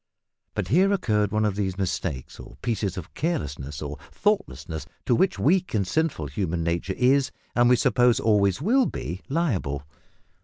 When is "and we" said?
7.55-7.75